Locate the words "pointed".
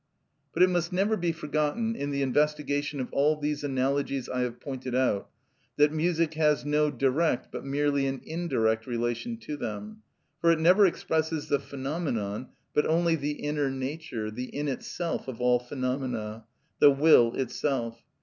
4.59-4.95